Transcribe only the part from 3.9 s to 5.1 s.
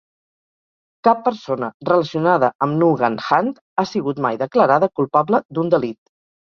sigut mai declarada